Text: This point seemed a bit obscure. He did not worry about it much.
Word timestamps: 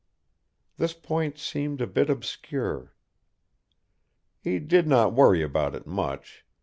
This 0.77 0.93
point 0.93 1.37
seemed 1.37 1.79
a 1.79 1.85
bit 1.85 2.09
obscure. 2.09 2.95
He 4.39 4.57
did 4.57 4.87
not 4.87 5.13
worry 5.13 5.43
about 5.43 5.75
it 5.75 5.85
much. 5.85 6.43